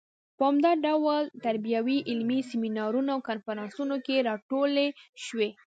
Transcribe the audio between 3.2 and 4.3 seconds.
کنفرانسونو کې